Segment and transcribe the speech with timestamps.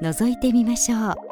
[0.00, 1.29] 覗いてみましょう。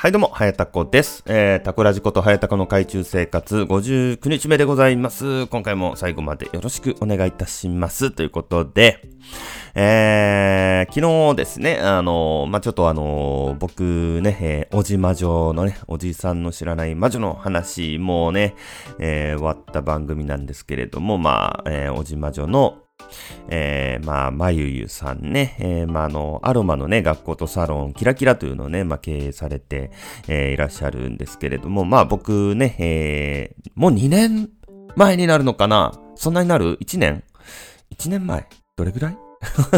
[0.00, 1.22] はいどうも、はやたこです。
[1.26, 5.46] えー、タコラジことはやたこの海中生活59日目でございます。
[5.48, 8.10] 今回も最後までよろしくお願いいたします。
[8.10, 9.02] ということで、
[9.74, 18.54] えー、昨日ですね、あのまあ、ちょっとあの僕ね、えー、おじ魔女のね、おじいさんの知らない魔女の話もね、
[18.98, 22.78] えー、終わった番組なんですけれども、まあ、えー、おじ魔女の
[23.48, 29.90] えー、まあ、まゆゆさんね、えー、まあ、あの、アロマのね、学校とサロン、キラキラというのをね、まあ、経営されて、
[30.28, 34.50] えー、いらっしゃるんですけれども、まあ、僕ね、えー、もう2年
[34.96, 35.92] 前になるのかな？
[36.16, 37.24] そんなになる ?1 年
[37.96, 38.46] ?1 年前？
[38.76, 39.18] どれぐらい？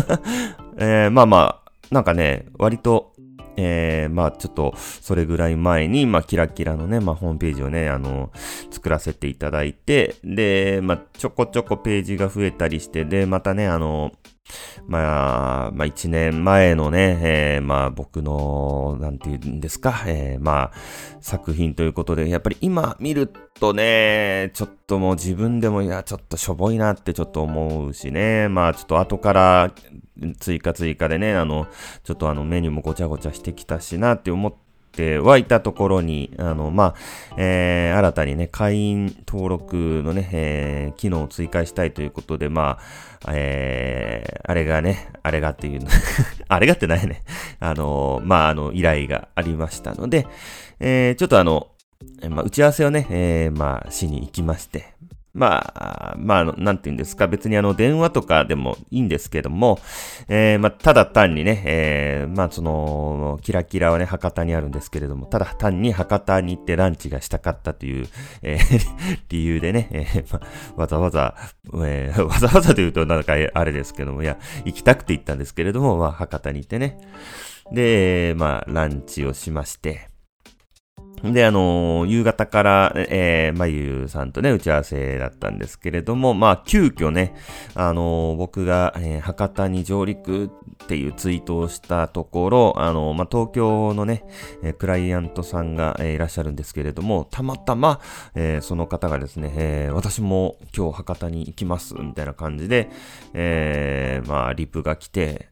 [0.78, 3.11] えー、まあまあ、なんかね、割と、
[3.56, 8.30] えー、まあちょっと、それぐらい前に、まあキラキラのね、まあホームページをね、あの、
[8.70, 14.12] 作らせていただいて、で、まあちょこちょこページが増えたりして、で、またね、あの、
[14.86, 20.72] まあ、まあ一年前のね、えー、まあ僕の、なんていうんですか、えー、まあ
[21.20, 29.72] 作品ということで、やっぱり今見るとね、ちょっともう自分でも、いや、ちょっとしょぼいなってちょっと思うしね、まあちょっと後から
[30.38, 31.66] 追加追加でね、あの、
[32.04, 36.94] ちょっとあのメニューもごちゃごちゃしてきたしなって思って、てはいたところに、あの、まあ、
[37.36, 42.78] えー、新たにね、会員登録のね、えー、機能を追加したいということで、ま
[43.24, 45.80] あ、えー、あれがね、あれがっていう
[46.48, 47.24] あれがってないね。
[47.58, 50.26] あの、まあ、あの、依頼がありましたので、
[50.78, 51.68] えー、ちょっとあの、
[52.28, 54.94] まあ、打ち合わせをね、えー、まあ、しに行きまして、
[55.34, 59.78] まあ、まあ、なんて言うんですか、別にあの、電話とかでもいいんですけども、
[60.28, 68.08] えー、まあ、ただ単にね、えー、まあ、その、キラキラはね、博多にあるんですけれども、ただ単に博多に行ってランチがしたかったという、
[68.42, 68.88] えー、
[69.30, 70.40] 理由でね、えー、ま
[70.76, 71.34] あ、わざわざ、
[71.82, 76.98] えー、わざわざと言うとなんかあれですけども、いや、行きたくて行ったんですけれども、まあ、博多に行ってね、
[77.72, 80.11] で、まあ、ランチをしまして、
[81.22, 87.34] で、あのー、夕方から、えー、まゆさんとね、打ち合わせだったんですけれども、まあ、急遽ね、
[87.74, 90.48] あのー、僕が、えー、博多に上陸っ
[90.88, 94.24] ていうツイートをしたところ、あのー、まあ、東京のね、
[94.64, 98.00] えー、クライアントさんが、えー、いらっしゃるんですけれども、たまたま、
[98.34, 102.90] えー、その方がですね、えー、私も今日博多に行きます、みたいな感じで、
[103.32, 105.50] えー、まあ、リプが来て、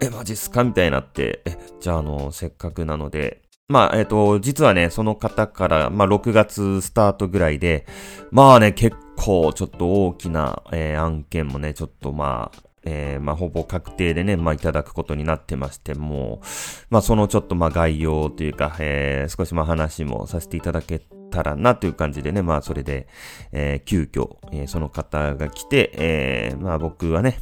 [0.00, 0.64] え、マジっすか？
[0.64, 7.86] みたいになって、え、じゃあ、あの、せっかくなので、まあ、えっ、ー、と、実はね、その方から、まあ、6月スタートぐらいで、
[8.30, 16.46] まあね、結構、ちょっと大きな、えー、案件もね、ちょっとまあ、えー、まあ、ほぼ確定でね、まあ、いただくことになってまして、もう、
[16.90, 21.00] まあ、そのちょっと、まあ、概要というか、えー、少しまあ、話もさせていただけ
[21.30, 23.06] たらなという感じでね、まあ、それで、
[23.52, 27.38] えー、急遽、えー、その方が来て、えー、まあ、僕はね、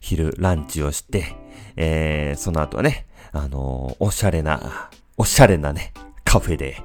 [0.00, 1.34] 昼ランチをして、
[1.76, 5.92] えー、その後はね、あのー、おしゃれな、おしゃれなね、
[6.24, 6.82] カフェで、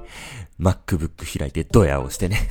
[0.60, 2.48] MacBook 開いてドヤをしてね。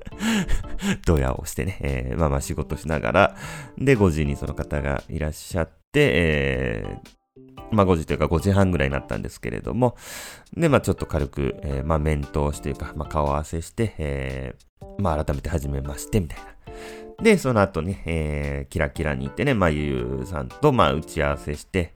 [1.06, 3.36] ドヤをしてね、えー、まあまあ仕事しながら、
[3.78, 9.96] で、5時にその方がいらっしゃって、えー、まあ5時というか5時半ぐらいになったんですけれども、
[10.56, 16.44] で、まあちょっと軽く、えー、まあ面通しというか、まあ顔合わせして、えー、まあ改めて始めまして、みたいな。
[17.22, 21.94] で、その後ね、えー、キラキラに行ってね、まあゆうさんと、まあ打ち合わせして、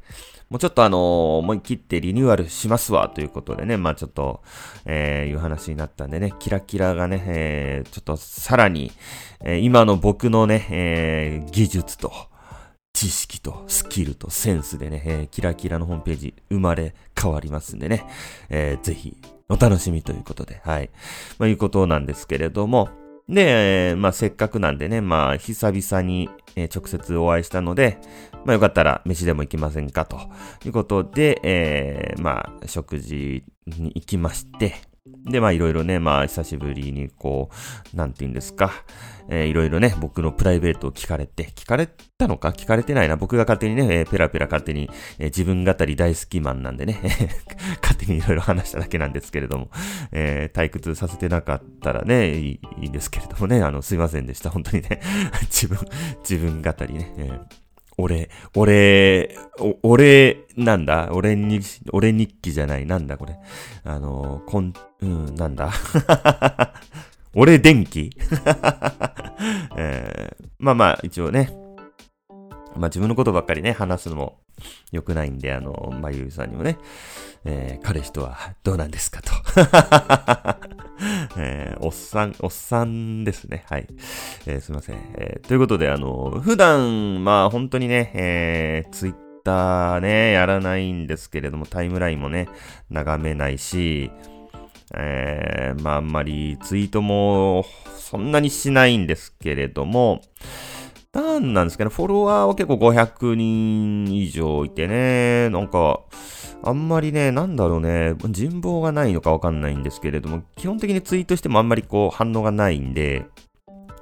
[0.50, 4.42] もうちょっとあの、思い切ってリニューアルしますわ、ということでね、まあちょっと、
[4.86, 8.90] えー、いう話になったんでね、キラキラがね、えー、ちょっとさらに、
[9.40, 12.12] えー、今の僕のね、えー、技術と、
[12.94, 18.04] 知識とスキルとセンスでね、えー、キラキラのホームページ生まれ変わりますんでね、
[18.48, 19.16] えー、ぜひ
[19.48, 20.90] お楽しみということで、はい。
[21.38, 22.88] まあいうことなんですけれども、
[23.28, 26.30] で、まあせっかくなんでね、まあ久々に、
[26.74, 27.98] 直接お会いしたので、
[28.44, 30.18] まあよかったら飯でも行きませんかと
[30.64, 34.76] いうことで、えー、まあ食事に行きまして、
[35.24, 37.50] で、まあいろいろね、まあ久しぶりにこ
[37.92, 38.72] う、なんて言うんですか、
[39.28, 42.48] えー、いろいろね、僕のプライベートを聞かれて、聞かれたのか？
[42.50, 43.16] 聞かれてないな。
[43.16, 44.88] 僕が勝手にね、えー、ペラペラ勝手に、
[45.18, 46.98] えー、自分語り大好きマンなんでね、
[47.82, 49.68] 勝手にいろいろ話しただけなんですけれども、
[50.12, 54.48] えー、退屈させてなかったらね、いいいいんですけれどもね、あの、すいませんでした。
[54.50, 55.00] 本当にね、
[55.52, 55.78] 自分、
[56.20, 57.40] 自分語りね、えー
[58.00, 59.34] 俺、俺、
[59.82, 61.08] 俺、なんだ？
[61.10, 61.58] 俺に、
[61.92, 62.86] 俺日記じゃない。
[62.86, 63.36] なんだこれ？
[63.82, 64.40] あの、
[65.00, 65.70] うん、なんだ？
[67.34, 68.10] 俺電気、
[69.76, 71.50] えー、まあまあ、一応ね。
[72.74, 74.40] まあ自分のことばっかりね、話すのも
[74.92, 76.78] 良くないんで、あの、まゆゆさんにもね、
[77.44, 79.32] えー、彼氏とはどうなんですかと。
[81.36, 83.64] えー、おっさん、おっさんですね。
[83.68, 83.86] はい。
[84.46, 84.96] えー、すいません。
[85.16, 89.14] えー、ということで、あの、普段、まあ本当にね、えー、ツイッ
[89.44, 92.48] ターね、やらないんですけれども、タイムラインもね、
[92.90, 94.10] 眺めないし、
[94.96, 97.64] えー、まああんまりツイートも
[97.96, 100.22] そんなにしないんですけれども、
[101.12, 106.00] なんなんですかね、フォロワーは結構500人以上いてね、なんか、
[106.62, 113.24] あんまりね、なんだろうね、人望がないのかわかんないんですけれども、基本的にツイートしてもあんまりこう反応がないんで、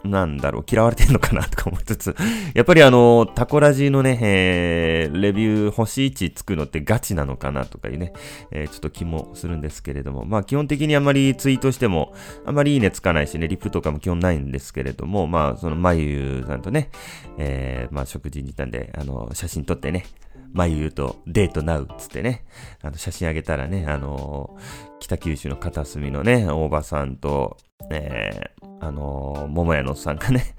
[0.04, 2.16] なんだろう、嫌われてんのかなとか思いつつ、
[2.54, 8.12] やっぱりあの、タコラジのね、えー、レビュー星1つくのってガチなのかなとかいうね、
[8.50, 12.14] えー、ちょっと気もするんですけれども、まあ基本的にあんまりツイートしても、
[12.44, 16.90] あんまりいいねつかないしね、リプとかも基本ないんですけれども、まあそのまゆさんとね、
[17.38, 20.04] えー、まあ食事に行ったんで、あの、写真撮ってね、
[20.52, 22.44] まゆゆとデートナウつってね、
[22.82, 27.58] あの写真あげたらね、あのー、北九州の片隅のね、大場さんと、
[27.90, 30.55] えー、あのー、桃屋のおっさんがね。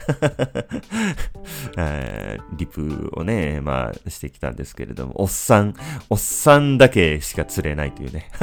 [1.78, 5.76] え、 リプをね、まあ、してきたんですけれども、おっさん、
[6.10, 8.30] おっさんだけしか釣れないというね。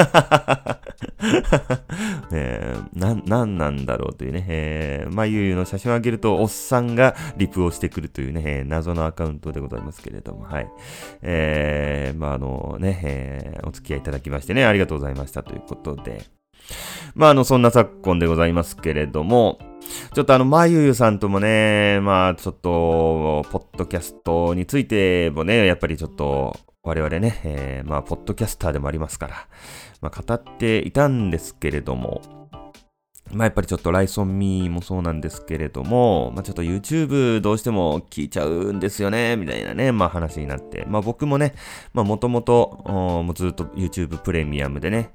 [2.33, 10.69] えー、な、なんなんだろうというね、えー、まあ、ゆうゆうの写真をあげると、おっさんがリプをしてくるというね、えー、謎のアカウントでございますけれども、はい。
[11.23, 16.23] えー、まあ、あのね、えー、お付き合いいただきましてね、ありがとうございましたということで、
[17.15, 19.59] まあ、あの、そんな昨今でございますけれども、
[20.15, 29.49] ちょっとあの、まゆゆさんともね、まあ、ちょっと、ポッドキャストについてもね、やっぱりちょっと、我々ね、えー、まあ、ポッドキャスターでもありますから、
[30.01, 32.44] まあ、語っていたんですけれども、
[33.33, 40.85] まあやっぱりちょっとライソンミーもそうなんですけれども、まあちょっと YouTube どうしても聞いちゃうんですよね、みたいなね、まあ話になって。
[40.89, 41.55] まあ僕もね、
[41.93, 45.11] まあもともと、もうずっと YouTube プレミアムでね、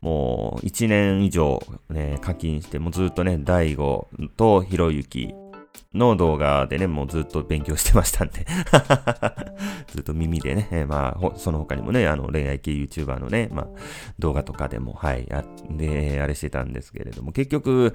[0.00, 5.34] もう1年以上ね、課金して、もうずっとね、大悟とひろゆき
[5.94, 8.46] の動画でね、もうずっと勉強してましたんで
[9.92, 13.66] ずっと耳でね、えー、まあ、その他にもね、あの、恋愛系 YouTuber のね、まあ、
[14.18, 17.92] 動画とかでも、はい、あ、で、あれしてたんですけれども、結局、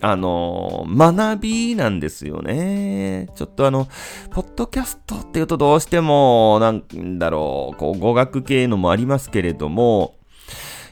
[0.00, 3.28] あの学びなんですよね。
[3.34, 3.86] ちょっとあの、
[4.30, 10.16] ポッドキャストっていうとどうしても、なんだろう、こう、語学系のもありますけれども、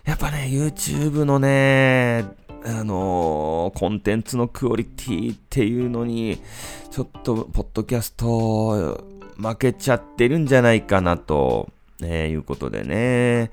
[0.04, 2.24] やっぱね、YouTube のね、
[2.64, 6.40] あのー、コンテンツのクオリティっていうのに、
[6.90, 9.04] ちょっと、ポッドキャスト、
[9.36, 11.70] 負けちゃってるんじゃないかなと、
[12.00, 13.50] ね、いうことでね。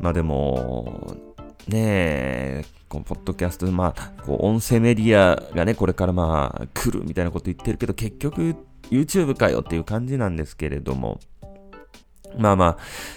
[0.00, 1.16] まあでも、
[1.68, 8.54] ねこのポッドキャスト、まあ、こう、音声メディアがね、これからまあ、来るみたいなこと言ってるけど、結局、
[8.90, 11.18] YouTube かよっていう感じなんですけれども、
[12.38, 12.76] まあまあ、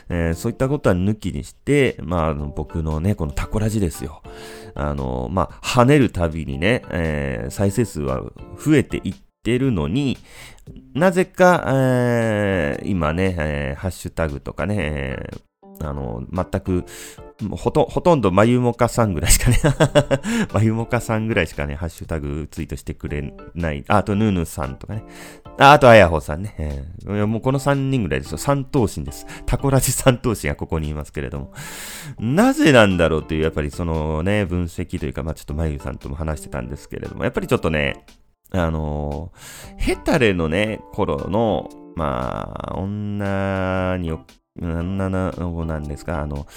[0.10, 4.24] えー、そういったことは抜きにして、まあ、僕のね、このタコラジですよ。
[4.75, 8.21] あの、まあ、跳ねるたびにね、えー、再生数は
[8.57, 10.18] 増えていってるのに、
[10.94, 16.85] なぜか、えー、今ね、えー、ハッシュタグとかね、えー、あの、全く
[17.52, 19.58] ほと、ほとんどまゆもかさんぐらいしかね
[20.54, 23.86] まゆもかさんぐらいしかね、ハッシュタグツイートしてくれない。
[23.88, 25.04] あ、と、ヌーヌさんとかね。
[25.58, 26.56] あ、あと、あやほさんね。
[26.58, 28.38] えー、もうこの3人ぐらいですよ。
[28.38, 29.26] 三頭身です。
[29.46, 31.54] タコラジ三頭身がここにいますけれども。
[32.19, 38.06] なぜなんだろうという、やっぱりそのね、分析というか、まあちょっとまゆさんとも話してたんですけれども、やっぱりちょっとね、
[38.52, 44.12] あのー、ヘタレのね、頃の、まあ、女に
[44.61, 46.47] 女の子なんですか、あの、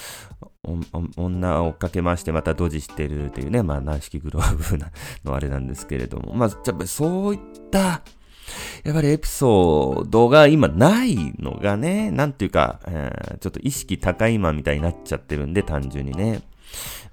[1.17, 4.79] 女を追っかけましてまたドジしてるというね、まあ、軟式グローブ
[5.25, 7.41] のあれなんですけれども、まあ、やっぱそういっ
[7.71, 8.03] た、
[8.85, 16.43] やっぱりエピソードが今ないのがね、なんていうか、えー、ちょっと意識高いマンみたいになっちゃってるんで、単純にね。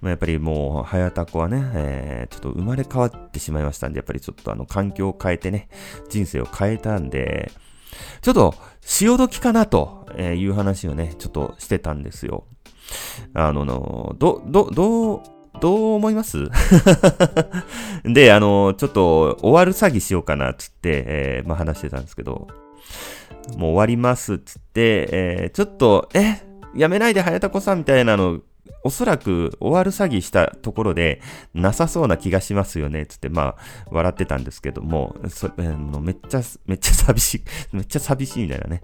[0.01, 5.69] まあ、やっぱりもう、早田子はね、えー、ちょっと生まれ変わってしまいましたんで、やっぱりちょっとあの、環境を変えてね、
[6.09, 7.51] 人生を変えたんで、
[8.21, 12.45] ちょっと、潮時かなとえーいう話をね、ちょっとしてたんですよ。
[13.33, 15.21] あのの、ど、ど、どう
[15.61, 16.49] どう思います？
[18.05, 22.47] で、あの、ちょっと終わる詐欺しようかな、つって、えー、まあ話してたんですけど、
[23.57, 26.41] もう終わります、つって、えー、ちょっと、え、
[26.75, 28.39] やめないで、早田子さんみたいなの
[28.83, 31.21] おそらく終わる詐欺したところで
[31.53, 33.57] なさそうな気がしますよね、つって、まあ、
[33.91, 37.43] 笑ってたんですけども、そあのめっちゃ、めっちゃ寂しい、
[37.75, 38.81] めっちゃ寂しいみたいなね、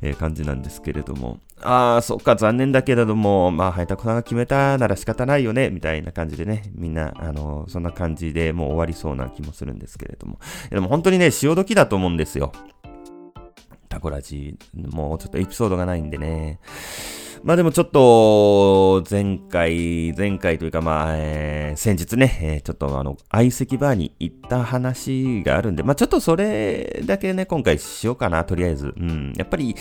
[0.00, 10.38] えー、感じなんですけれども、ああ、そっか、残念だけれども、まあ、ハイタコさんが決めたなら仕方ないよね、みたいな感じでね、みんな、あの、そんな感じでもう終わりそうな気もするんですけれども。
[10.70, 12.52] でも本当にね、潮時だと思うんですよ。
[13.88, 16.58] タコラジ、もうちょっとエピソードがないんでね。
[17.42, 28.94] まあでもちょっと、前回、前回というかまあ、えー、先日ね、えー、ちょっとあの、相席バーに行った話があるんで、まあちょっとそれだけね、今回しようかな、とりあえず。
[28.96, 29.74] うん、やっぱり、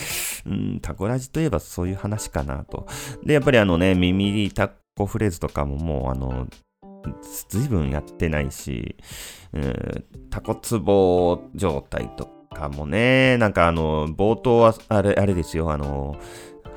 [0.46, 2.88] うん、タコラジといえばそういう話かなと。
[3.24, 6.48] で、やっぱりあのね、耳タコフレーズとかももうあの、
[7.50, 8.96] ずいぶんやってないし、
[9.54, 16.16] うん、タコツボ状態とかもね、なんかあの、冒頭はあれ、あれですよ、あの、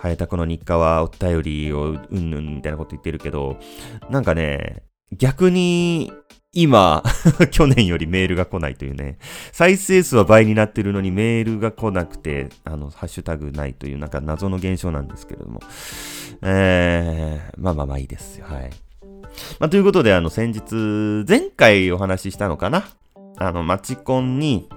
[0.01, 3.59] ハエタコの日課はお便りをうんぬんみたいなこと言ってるけど、
[4.11, 6.13] なんかね、逆に
[6.53, 7.03] 今、
[7.51, 9.19] 去年よりメールが来ないというね、
[9.53, 15.61] 再生数は倍になってるのにメールが来なくて、あの、ハッシュタグないというなんか謎の現象なんですけれども、
[16.43, 18.71] えー、まあまあまあいいですよ、はい。
[19.61, 22.89] まあということで、あの、先日、前回お話ししたのかな？
[23.37, 24.69] あの、マチコンに、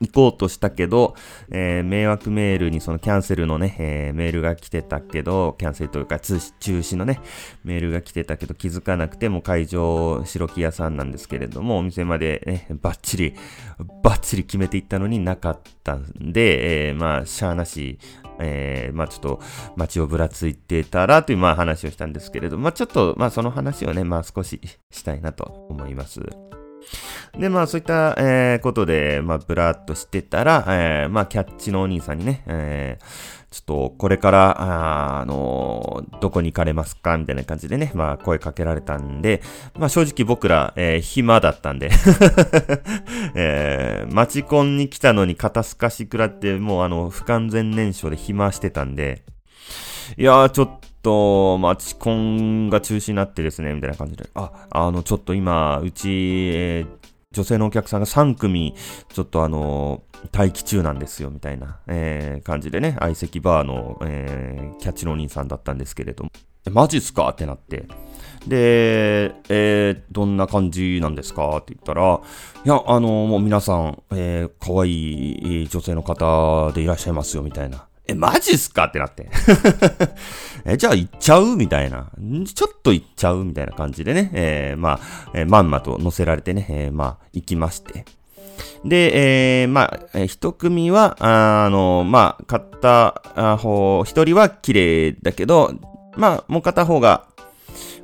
[0.00, 1.14] 行こうとしたけど、
[1.50, 7.20] えー、迷惑メールにそのキャンセルのね、えー、メールが来てたけど、キャンセルというか中止のね、
[7.64, 13.34] メールが来てたけど気づかなくても会場白木屋さんなんですけれども、お店までね、バッチリ、
[14.02, 17.98] バッチリ決めていったのになかったんで、えー、まあ、しゃーなし、
[18.38, 19.40] えー、まあちょっと
[19.76, 24.60] 街をぶらついてたらというまあ話をしたんですけれど、まあちょっとまあその話をね、まあ少し
[24.90, 26.20] したいなと思います。
[27.38, 33.04] で、まあそういった、えー、ことで、まあブラーっとしてたら、えー、まあキャッチのお兄さんにね、えー、
[33.50, 39.42] ちょっとこれから、あ、あのー、どこに行かれますかみたいな感じでね、まあ声かけられたんで、
[39.78, 41.90] まあ正直僕ら、えー、暇だったんで
[43.34, 49.22] えー、街コンに来たのに肩透かし食らって、もうあの、不完全燃焼で暇してたんで、
[50.16, 56.08] いやー、ちょっと、とマチコンが中止になってですね、みたいな感じで、あ、あの、ちょっと今、うち、
[56.52, 56.86] えー、
[57.30, 58.74] 女性のお客さんが3組、
[59.12, 60.02] ちょっとあの
[60.36, 66.30] 待機中なんですよ、みたいな、えー、感じでね、相席バーの、えー、キャッチのお兄さんだったんですけれども、
[66.66, 67.28] え、マジっすか？
[67.28, 67.86] ってなって。
[68.48, 71.58] で、えー、どんな感じなんですか？
[71.58, 72.20] って言ったら、
[72.64, 77.86] いや、あのもう皆さん、えー、可愛い女性の方でいらっしゃいますよ、みたいな。
[78.08, 78.84] え、マジっすか？
[78.84, 79.28] ってなって。
[80.64, 81.56] え、じゃあ行っちゃう？
[81.56, 82.10] みたいな。
[82.54, 83.44] ちょっと行っちゃう？
[83.44, 84.30] みたいな感じでね。
[84.32, 88.04] えー、まあ、えー、まんまと乗せられてね、えー、まあ、行きまして。
[88.84, 93.22] で、えー、まあ、一組は、あの、まあ、買った
[93.58, 95.74] 方、一人は綺麗だけど、
[96.16, 97.26] まあ、もう片方が、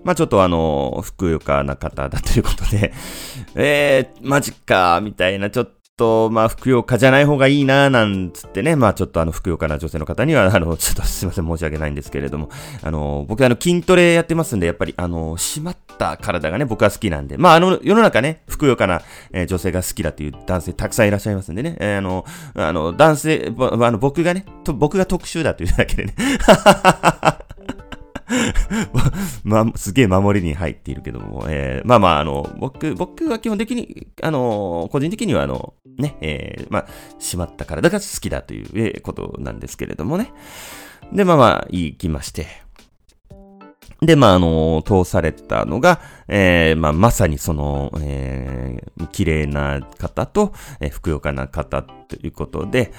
[0.05, 2.93] まあちょっとあの、ふくよかな方だということで、
[3.55, 12.49] えー、マジか、みたいな、ちょっと、まあ、ふくよかじゃない方がいいな、なんつってね、まあ、ちょっとあの、ふくよかな女性の方には、 あの、ちょっとすいません、申し訳ないんですけれども、
[12.83, 26.15] あの、僕あの、筋トレやってますんで、やっぱり、あの、締まった体がね、僕は好きなんで、まあ、あの、世の中ね、ふくよかな、えー、女性が好きだという男性たくさんいらっしゃいますんでね、えー、あの、あの、男性、あの、僕がね、と僕が特殊だというだけでね、
[29.45, 36.87] ま、すげえ守りに入っているけども、えー、まあまあ、あの、僕、僕は基本的に、あの、個人的にはあの、ね、えー、まあ、
[37.19, 40.33] しまった体が好きだという、ことなんですけれどもね。
[41.13, 42.47] で、まあまあ、行きまして。
[44.03, 52.93] で、まあ、あの、通されたのが、えー、まあ、まさにその、えー、綺麗な方と、えー、ふくよかな方ということで、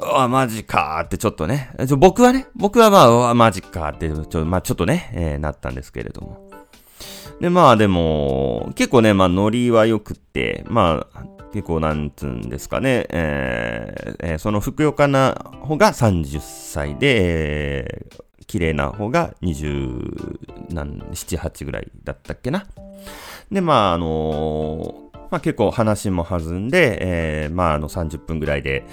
[0.00, 6.48] あ、マジかーってちょっとね、ちょ僕はね、僕はまあ、マジかーってちょ、まあ、ちょっとね、えー、なったんですけれども。
[7.40, 22.66] で、まあでも、結構ね、まあ、ノリは良くって、まあ、結構なんつうんですかね、えーえー、そのふくよかな方が30歳で、えー、綺麗な方が27、8ぐらいだったっけな。
[23.52, 26.98] で、まあ、あのー、まあ結構話も弾んで、
[27.44, 28.84] えー、まああの30分ぐらいで、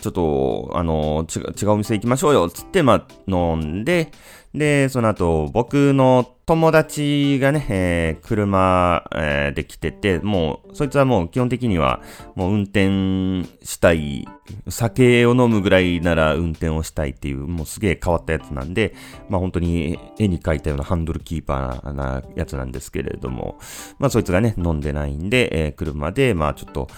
[0.00, 4.12] ちょっと、あの、違う、違うお店行きましょうよ、つって、まあ、飲んで、
[4.54, 12.00] で、その後、僕の友達がね、えー、車、えー、で来てて、もう、そいつはもう基本的には、
[12.34, 14.26] もう運転したい、
[14.68, 18.94] 酒を飲むぐらいなら運転をしたいっていう、もうすげえ変わったやつなんで、
[19.28, 23.58] まあ本当に絵に描いたようなハンドルキーパーなやつなんですけれども、
[23.98, 26.88] まあそいつがね、飲んでないんで、えー、車で、まあちょっと、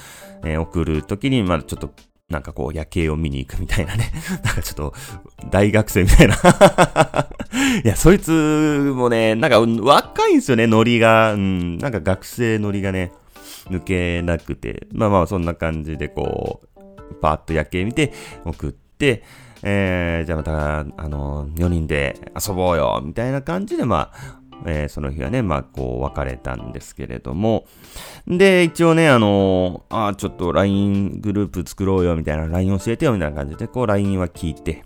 [0.44, 1.90] えー、送るときに、まあちょっと
[2.30, 4.12] なんかこう夜景を見に行くみたいなね。
[4.44, 4.94] なんかちょっと、
[5.50, 6.34] 大学生みたいな
[7.84, 8.30] いや、そいつ
[8.94, 11.34] もね、なんか若いんですよね、ノリが。
[11.34, 13.12] うん、なんか学生ノリがね、
[13.68, 14.86] 抜けなくて。
[14.92, 18.12] まあまあ、そんな感じでこう、パーッと夜景見て、
[18.44, 19.24] 送って、
[19.62, 22.16] えー、じゃあまた、あの、4人で
[22.48, 27.64] 遊ぼうよ、みたいな感じで、まあ、えー、その日はね、まあ、こう、別れたんですけれども、
[28.26, 34.82] で、一応ね、あのー、あちょっと LINE グループ作ろうよ、みたいな、LINE 教えてよ、みたいな感じで、こう、LINE は聞いて、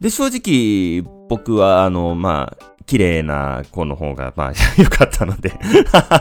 [0.00, 5.52] で、正直、僕は、あの、まあ、綺麗な子の方が、まあ、 良かったので。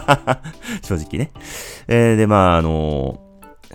[0.83, 1.31] 正直ね。
[1.87, 3.19] えー、で、まあ、あの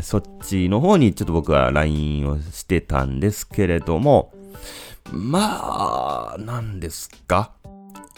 [0.00, 4.32] そっちの方にちょっと僕は LINE をしてたんですけれども、
[5.12, 7.52] まあ、何ですか？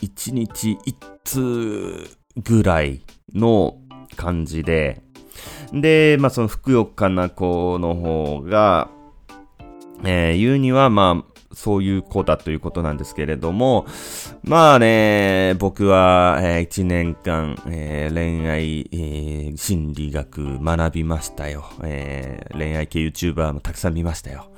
[0.02, 2.08] 1日1通
[2.42, 3.02] ぐらい
[3.34, 3.78] の
[4.16, 5.02] 感じで、
[5.72, 8.90] で、まあそのふくよかな子の方が、
[10.04, 13.86] えー、言うにはまあそういう子だということなんですけれども、
[14.44, 22.56] まあね、僕は、えー、1年間、えー、恋愛、えー、心理学学びましたよ、えー。
[22.56, 24.50] 恋愛系 YouTuber もたくさん見ましたよ。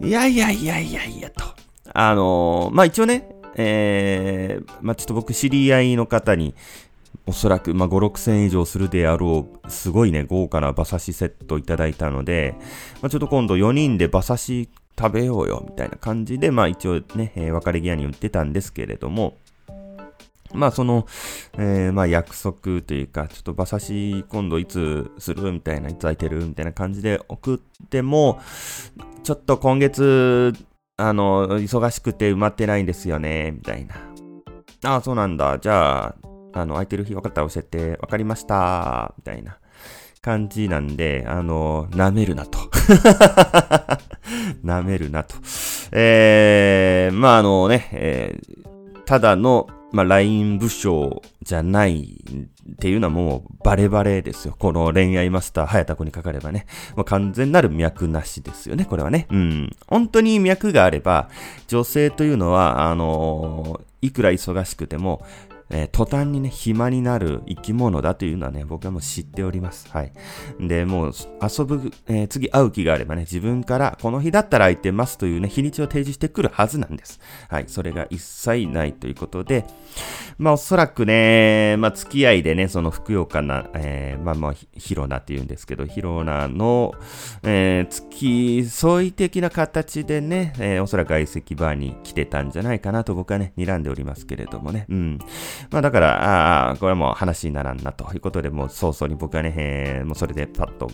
[0.00, 1.44] いやいやいやいやいやと。
[1.94, 6.54] あのー、まあ一応ね、えー、まあ、ちょっと僕知り合いの方に、
[7.26, 12.54] おそらく、まあ、5、6千以上するであろう、すごいね、豪華な馬刺しセットいただいたので、
[13.02, 19.36] まあ、ちょっと今度4人で馬刺し食べようよ、みたいな感じで、まあ一応ね、えー、別れ際に言ってたんですけれども、
[20.52, 21.06] まあその、
[21.56, 25.52] えー、まあ約束というか、ちょっと馬刺し今度いつする？
[25.52, 26.44] みたいな、いつ空いてる？
[26.44, 28.40] みたいな感じで送っても、
[29.22, 30.52] ちょっと今月
[31.00, 33.94] あの、忙しくて埋まってないんですよね、みたいな。
[34.84, 35.58] ああ、そうなんだ。
[35.60, 36.14] じゃあ、
[36.52, 39.58] あの、空いてる日分かったら教えて、分かりました、みたいな
[40.20, 42.58] 感じなんで、あの、舐めるなと。
[44.64, 45.36] 舐めるなと。
[45.92, 52.22] えー、まあ、あのね、えー、ただのまあ、LINE 武将じゃない
[52.72, 54.54] っていうのはもうバレバレですよ。
[54.58, 56.66] この恋愛マスター、早田子にかかればね。
[56.94, 59.26] もう完全なる脈なしですよね、これはね。
[59.30, 59.70] うん。
[59.86, 61.30] 本当に脈があれば、
[61.68, 65.24] 女性というのは、あのー、いくら忙しくても、
[65.70, 69.88] えー、途端にね、暇になる生き物だというのはね、僕はもう知っております。
[69.90, 70.12] はい。
[70.60, 77.20] で、もう、遊ぶ、えー、次会う気があればね、自分から、この日だったら空いてますというね、日にちを提示してくるはずなんです。
[77.48, 77.64] はい。
[77.68, 79.64] それが一切ないということで、
[80.38, 86.94] まあ、おそらくね、まあ、付き合いでね、その、ふくよかな、えー、まあまあ、ヒロナって言うんですけど、ヒロナの、
[87.42, 88.08] えー、付
[88.62, 94.86] き添い的な形でね、えー、おそらく相席バーに来てたんじゃないかなと僕はね、睨んでおりますけれどもね。
[94.88, 95.18] うん。
[95.70, 100.90] まあだから、ああ、これはもう話にならんなということで、もう早々に僕はね、えー、もうそれでパッと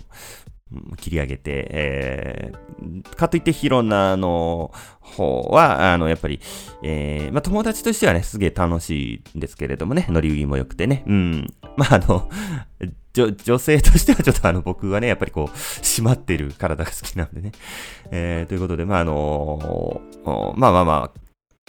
[0.97, 6.41] 切り上げて、えー、かといってヒロナの方は、あの、やっぱり、
[6.83, 11.47] えー、まあ友達としてはね、すげえ楽しいんですけれどもね、ノリウギも良くてね、うん。
[11.77, 12.29] まああの、
[13.13, 17.53] 女、女性としてはちょっとあの僕はね、やっぱりこう、締まってる体が好きなんでね。
[18.11, 21.21] えー、ということで、まああのー、まあまあまあ、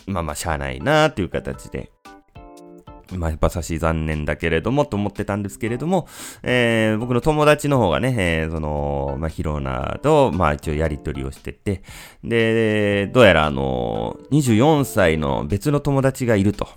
[0.08, 1.92] まあまあ、しゃあないなーっていう形で、
[3.14, 6.08] まあ、馬刺し残念だけれども、と思ってたんですけれども、
[6.44, 11.84] えー、僕の友達の方がね、えー、その、まあ、ヒローナと、まあ、一応やりとりをしてて、
[12.24, 16.68] で、どうやらあの、24歳の別の友達がいると。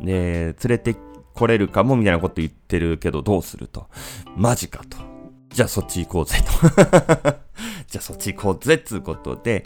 [0.00, 0.96] で、連れて
[1.34, 3.88] 来れるかも、みたいなこと言ってるけど、どうすると。
[4.36, 4.98] マジかと。
[5.52, 6.68] じゃあそっち行こうぜと。
[7.86, 9.64] じゃあそっち行こうぜ、つうことで、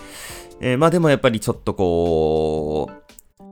[0.61, 2.46] えー、まあでもやっぱりちょっとこう、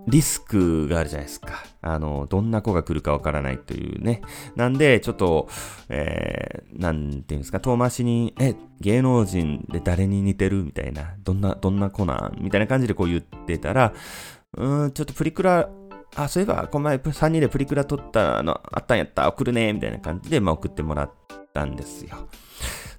[0.06, 1.64] リスクがあるじゃないですか。
[1.80, 4.22] あの、どんな子が来るかわからないというね。
[4.56, 5.48] なんで、ちょっと、
[5.88, 12.42] えー、なんていうんですか、遠回しに、え、芸能人で誰に似てるみたいな、どんな、どんな子なん？
[12.42, 13.94] みたいな感じでこう言ってたら、
[14.56, 15.68] うーん、ちょっとプリクラ、
[16.16, 21.10] あ、そういえば、この前3人でプリクラ撮ったのあったんやった、送るね、みたいな感じで、まあ送ってもらっ
[21.52, 22.28] たんですよ。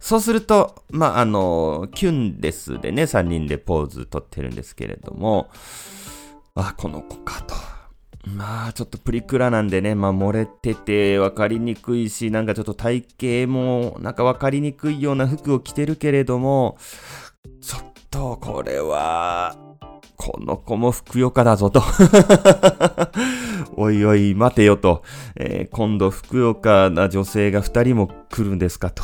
[0.06, 5.50] そうすると、まあ、あの、キュンデスでね、3人でポーズ撮ってるんですけれども、
[6.56, 7.54] あ、この子かと。
[8.30, 13.06] まあ、ちょっとプリクラなんでね、まあ、漏れてて分かりにくいし、なんかちょっと体
[13.46, 16.78] 型も、なんか分かりにくいような服を着てるけれども、
[17.62, 19.58] ちょっと、これは、
[20.16, 21.84] この子もふくよかだぞと。
[23.76, 25.04] おいおい、待てよと。
[25.36, 29.04] えー、今度、ふくよかな女性が二人も来るんですかと。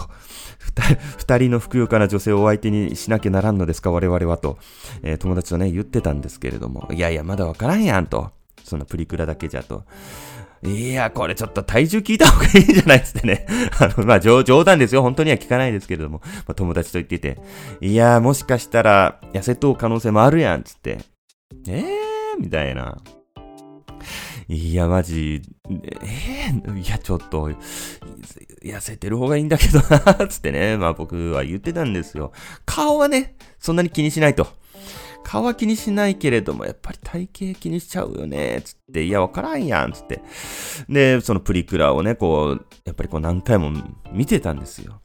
[1.17, 4.57] 二人のふくよかな女性をお相手にしなきゃならんのですか、我々はと。
[5.03, 6.87] えー、友達とね、言ってたんですけれども。
[6.91, 8.31] いやいや、まだわからんやんと。
[8.63, 9.83] そんなプリクラだけじゃと。
[10.63, 13.47] いや、これちょっと体重聞いた方がいいんじゃないですってね。
[13.79, 15.01] あの、まあ、冗談ですよ。
[15.01, 16.21] 本当には聞かないですけれども。
[16.23, 17.39] まあ、友達と言ってて。
[17.81, 20.99] いや、もしかしたら、痩せとう可能性もあるやん、つって。
[21.67, 22.97] ええー、みたいな。
[24.53, 27.49] いや、マジ、えー、いや、ちょっと、
[28.61, 30.75] 痩せてる方がいいんだけどな、つってね。
[30.75, 32.33] まあ僕は言ってたんですよ。
[32.65, 34.47] 顔はね、そんなに気にしないと。
[35.23, 40.21] 顔は気にしないけれども、やっぱり体型気にしちゃうよね、つって、いや、わからんやん、つって。
[40.89, 43.71] で、そのプリクラをね、こう、やっぱりこう何回も
[44.11, 44.99] 見てたんですよ。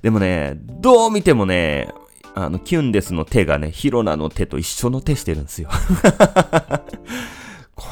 [0.00, 1.92] でもね、どう見てもね、
[2.36, 5.70] あの、キュンデスの手がね、ヒロナの手と一緒の手してるんですよ。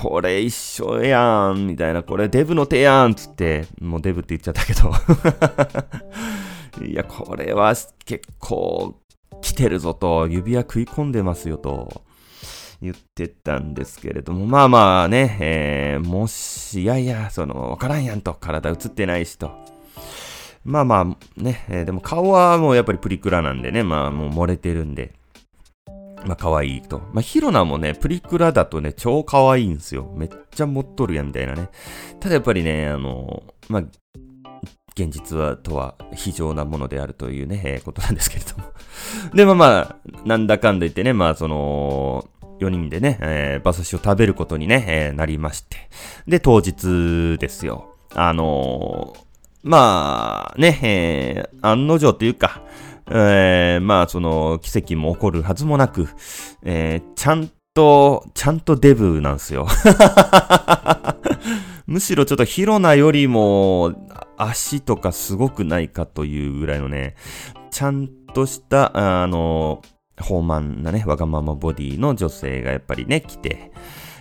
[0.05, 4.93] これ一緒やん、みたいな、これデブの手やん、つって、もうデブって言っちゃったけど。
[6.85, 8.97] いや、これは結構
[9.41, 12.03] 来てるぞと、指輪食い込んでますよと。
[12.83, 19.53] 言ってたんですけれども、まあまあね、えー、もし、いやいや、その、わからんやんと、体映ってないしと。
[20.65, 25.15] まあまあ、ね、えー、でも顔はもうやっぱりプリクラなんでね、まあもう漏れてるんで、
[26.25, 27.01] まあ可愛いと。
[27.13, 30.13] まあヒロナもね、プリクラだとね、超可愛いんですよ。
[30.17, 31.69] めっちゃ持っとるやんみたいなね。
[32.21, 33.83] ただやっぱりね、あの、まあ、
[34.97, 38.65] 現実はとは非常なものであるというね、えー、ことなんですけれども。
[39.35, 42.29] でもまあ、なんだかんだ言ってね、まあその、
[42.61, 45.77] 4人でね、えー、馬刺しを食べることにね、えー、なりまして。
[46.27, 47.97] で、当日ですよ。
[48.15, 49.21] あのー、
[49.65, 52.63] まあ、ね、えー、案の定というか、
[53.11, 56.09] えー、まあ、その、奇跡も起こるはずもなく、
[56.63, 59.67] えー、ちゃんと、ちゃんとデブなんですよ。
[61.87, 63.93] むしろちょっとヒロナよりも
[64.39, 67.15] 足とかすごくないかというぐらいのね、
[67.71, 69.83] ちゃんとした、あの、
[70.19, 73.73] 豊満なね、わがままボディの女性がやっぱりね、来て、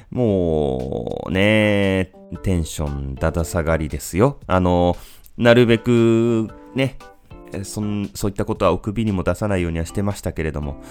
[0.09, 2.11] もう、ね、
[2.43, 4.39] テンションだだ下がりですよ。
[4.47, 4.97] あの、
[5.37, 6.97] なるべく、ね、
[7.63, 10.83] そんそういったことはお首にも出さないようにはしてましたけれども、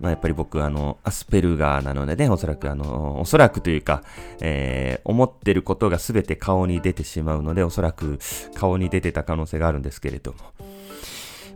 [0.00, 4.02] まあ、やっぱり僕、あの、アスペルガーなのでね、おそらく、あの、おそらくというか、
[4.40, 8.18] えー、思ってることがすべて顔に出てしまうので、おそらく
[8.54, 10.38] 顔に出てた可能性があるんですけれども、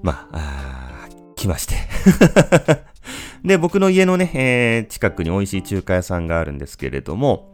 [0.03, 1.75] まあ、あ来まして。
[3.45, 7.53] で、僕の家のね、えー、近くに美味しい中華屋さんがあるんですけれども、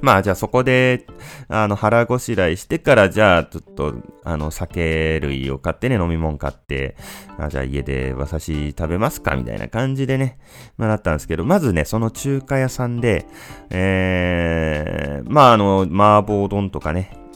[0.00, 1.06] まあ、じゃあそこで、
[1.48, 6.96] あの、腹ごしらえしてから、じゃあ、ちょっと、あの、酒類を買ってね、飲み物買って、
[7.38, 10.38] あじゃあ家で馬刺し食べますかみたいな感じでね、
[10.76, 13.26] まあ、なったんですけど、まずね、その中華屋さんで、
[13.70, 17.26] えー、まあ、あの、麻婆丼とかね、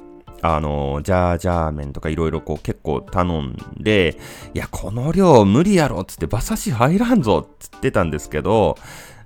[0.42, 4.18] あの、ジャージャー麺とかいろいろこう結構頼んで、
[4.54, 8.76] いや、この量無理やろっつって馬刺し入らんぞっつってたんですけど、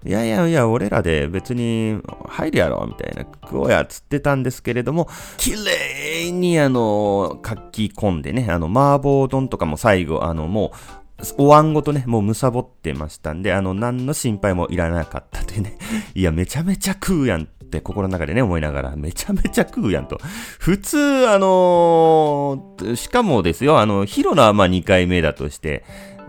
[0.06, 15.78] いやいやいや、俺らで別に入るやろ、みたいな、食おうや、つってたんですけれども、綺麗にあの、書き込んでね、あの、麻婆丼とかも最後、あの、もう、お椀ごとね、もうむさぼってましたんで、あの、何の心配もいらなかったというね。
[16.14, 20.18] いや、めちゃめちゃ食うやんって心の中でね、思いながら、めちゃめちゃ食うやんと。
[20.58, 25.84] 普通、あのー、しかもですよ、あの、ヒロナはまあ2回目だとして、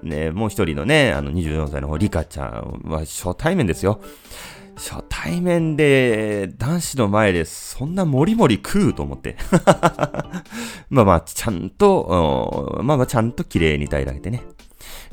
[0.06, 4.02] ね、もう一人のね、あの24歳の方、リカちゃんは初対面ですよ。
[4.76, 9.38] 初対面で男子の前でそんなもりもり食うと思って。
[10.90, 14.44] まあまあ、ちゃんと、まあまあちゃんと綺麗に平らげてね。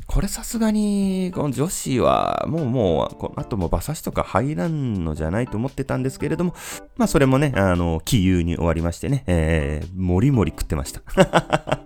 [0.05, 6.53] これさすがに、この女子は、もうもう、この後も馬刺しとか入らんのじゃないと思ってたんですけれども、
[6.97, 11.01] まあそれもね、あの、気有に終わりましてね、えー、もりもり食ってました。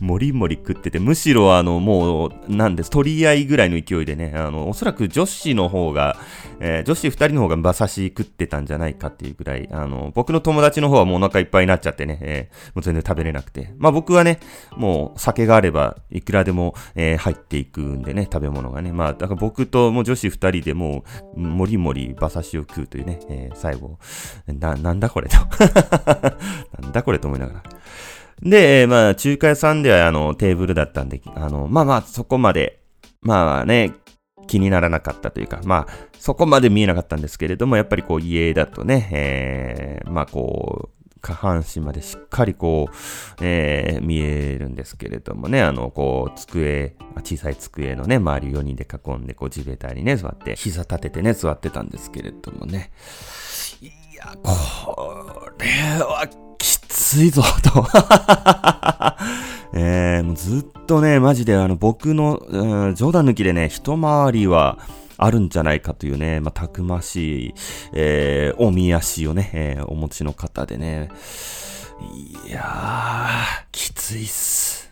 [0.00, 6.16] もり、もり食ってて、むしろあの、もう、なんです、取り合いぐらいの勢いでね、あの、おそらく女子の方が、
[6.60, 13.72] えー、女子二人の方が馬刺し食ってたんじゃないかっていうぐらい、あの、僕の友達の方はもうお腹いっぱいになっちゃってね、えー、もう全然食べれなくて。
[13.78, 14.40] まあ僕はね、
[14.76, 18.92] もう酒があれば、いくらでも、えー、入っていくんでね、食べ物がね。
[18.92, 23.98] まあ、だから僕ともう女子二人でもう、もりもり馬刺しを食うというね、えー、最後、
[24.46, 25.36] な、なんだこれと。
[26.80, 27.62] なんだこれと思いながら。
[28.42, 32.80] で、まあ、中華屋さんでは、あの、テーブルだったんで、あの、まあまあ、そこまで、
[33.22, 33.92] まあね、
[34.46, 40.94] 気にならなかったというか、まあ、そこまで見えなかったんですけれども、やっぱりこう、家だとね、えー、まあこう、
[41.24, 42.94] 下半身までしっかりこう、
[43.40, 52.90] えー、見えるんですけれどもね、あの、こう、机、小さい机のね、周り4人で囲んで、こう、地べたにね、座って、膝立ててね、座ってたんですけれどもね。
[53.80, 55.66] いや、これ
[56.04, 56.73] はき
[57.04, 57.86] ついぞ、と。
[59.74, 64.78] えー、もうずっとね、マジであの、僕の、うん、冗談抜きでね、一回りは、
[65.16, 67.54] あるんじゃないかというね、まあ、たくましい、
[67.92, 71.10] えー、おみ足をね、えー、お持ちの方でね、
[72.48, 74.90] いやー、きついっす。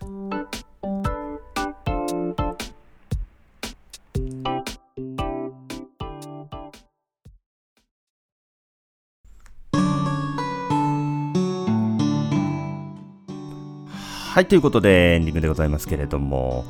[14.32, 16.64] はい、ということでエンディングでございますけれども、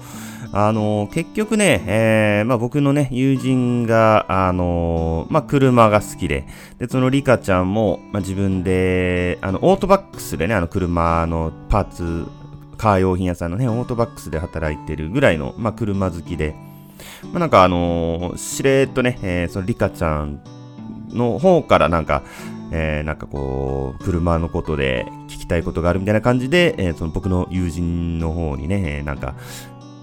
[0.50, 6.44] あの結局ね、えー、まあ、僕のね、友人が、あのまあ、車が好きで、
[6.80, 12.26] で、そのリカちゃんも、まあ、自分で、あの、オートバックスでね、あの、車のパーツ、
[12.78, 16.56] カー用品屋さんのね、オートバックスで働いてるぐらいの、まあ、車好きで、
[17.30, 20.40] まあ、なんかあの、しれっとね、えー、そのリカちゃん
[21.10, 22.24] の方からなんか、
[22.72, 29.34] えー、なんかこう、車のことで聞きたいことがあるみたいな感じで、えー、その僕の友人の方にね、なんか、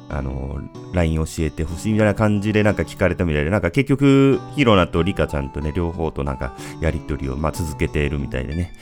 [0.10, 0.60] あの、
[0.94, 8.74] LINE 教えてほしいみたいな感じでなんか聞かれたみたいで、なんか結局、ヒロナとリカちゃんとね、両方となんかやりとりを、まあ、続けているみたいでね。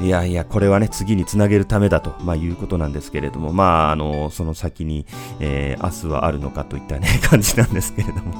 [0.00, 5.06] いやいや、これはね、次につなげるためだと、まあ、いうことなんですけれども、まあ、あの、その先に、
[5.40, 8.34] えー、明日はあるのかといったね、 感じなんですけれども。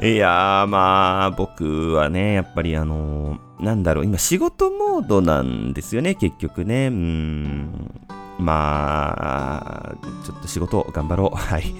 [0.00, 6.88] いやー、まあ、僕はね、やっぱりあのなんだろう、今仕事モードなんですよね、結局ね。
[6.88, 7.90] うん。
[8.38, 11.36] まあ、ちょっと仕事頑張ろう。
[11.38, 11.74] はい。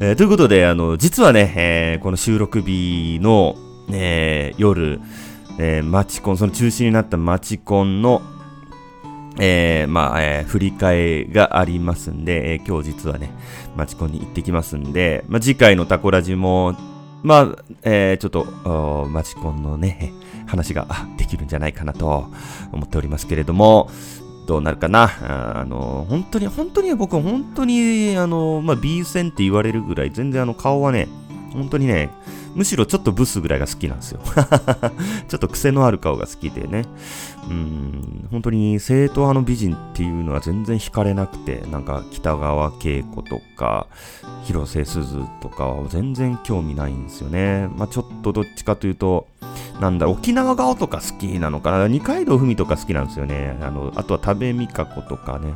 [0.00, 3.56] えー、ということで、あの、実はね、えー、この収録日の、
[3.92, 5.00] えー、夜、
[5.58, 8.22] えー、マチコン、その中止になったマチコンの、
[9.38, 13.30] えー、まあ、えー、振り替えがありますんで、えー、今日実はね、
[13.76, 16.74] マチコンに行ってきますんで、まあ、次回のタコラジも、
[17.22, 20.12] まあ、えー、ちょっと、マチコンのね、
[20.46, 22.26] 話ができるんじゃないかなと
[22.72, 23.90] 思っておりますけれども、
[24.46, 25.10] どうなるかな。
[25.60, 31.06] あの、本当に、本当に僕本当に、あの、まあ、B 線って言われるぐらい、全然あの顔はね、
[31.52, 32.10] 本当にね、
[32.58, 34.20] むしろちょっとブスぐらいが好きなんですよ。
[35.28, 36.86] ちょっと癖のある顔が好きでね。
[37.48, 43.86] うん、本当に正統派の美人っていうのは全然惹かれなくて、なんか北川景子とか、
[44.42, 47.68] 広瀬すずとかは全然興味ないんですよね。
[47.76, 49.28] まあちょっとどっちかというと、
[49.80, 53.56] なんだ、沖縄顔とか好きなのかな二階堂ふみとか好きなんですよね。
[53.62, 55.52] あの、あとは多部未華子とかね。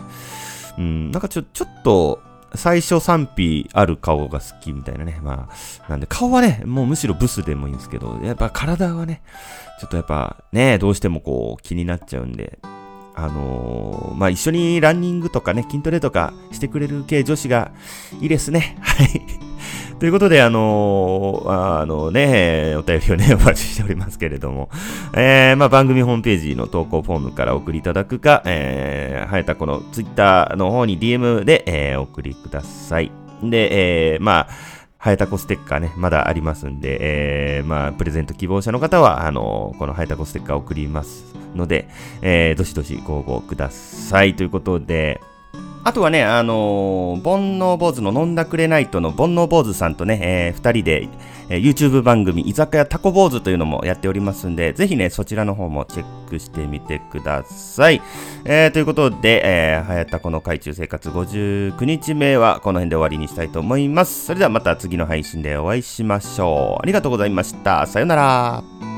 [0.78, 2.20] うん、なんかちょ、ちょっと、
[2.54, 5.20] 最初賛否ある顔が好きみたいなね。
[5.22, 9.22] まあ、なんで顔はね、もうむしろブスでもいいんですけど、やっぱ体はね、
[9.80, 12.58] ちょっとやっぱね、どうしてもこう気になっちゃうんで、
[13.14, 17.72] あのー、まあ、一緒にランニングとかね、筋トレとかしてくれる系女子が
[18.20, 18.78] いいですね。
[18.80, 19.22] はい。
[19.98, 24.68] ということで、あのー、あのね、お便りをね、 お待ちしておりますけれども、
[25.14, 33.12] えー、まあ、番組ホームページの投稿フォームからお送りいただくか、えー、はやたこのツイッターの方に DM で、えー、お送りください。
[33.42, 34.48] で、えー、まあ、
[35.02, 41.88] ハイタコステッカーね、まだありますんで、えー、まあ、プレゼント希望者の方は、あのー、このハイタコステッカー送りますので、
[42.20, 44.36] えー、どしどしご応募ください。
[44.36, 45.20] ということで、
[45.84, 51.08] あとはね、あのー、煩悩坊主の飲んだくれないとの煩悩坊主さんとね、えー、二人で、
[51.48, 58.00] えー、YouTube 番組、居酒屋タコ坊主というのもやっておりますんで、ぜひね、そちらの方もチェックしてみてください。
[58.44, 64.26] えー、ということで、えー、はやたこの海中生活59日目はこの辺で終わりにしたいと思います。
[64.26, 66.82] それではまた次の配信でお会いしましょう。
[66.82, 67.86] ありがとうございました。
[67.88, 68.91] さよなら。